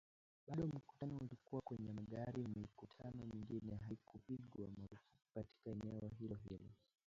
bado 0.47 0.67
mkutano 0.67 1.17
ulikuwa 1.17 1.61
kwenye 1.61 1.91
magari 1.93 2.41
na 2.43 2.55
mikutano 2.61 3.25
mingine 3.33 3.75
haikupigwa 3.87 4.67
marufuku 4.77 5.25
katika 5.33 5.69
eneo 5.71 6.09
hilo 6.19 6.35
hilo 6.49 6.69